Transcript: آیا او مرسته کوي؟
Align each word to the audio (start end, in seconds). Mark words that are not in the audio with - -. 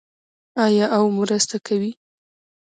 آیا 0.65 0.85
او 0.95 1.03
مرسته 1.17 1.57
کوي؟ 1.67 1.91